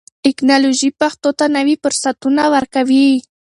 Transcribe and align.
ټکنالوژي 0.23 0.89
پښتو 1.01 1.29
ته 1.39 1.45
نوي 1.55 1.75
فرصتونه 1.81 2.43
ورکوي. 2.55 3.09